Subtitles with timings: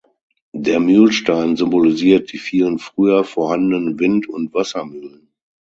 [0.55, 5.29] Der Mühlstein symbolisiert die vielen früher vorhandenen Wind- und Wassermühlen.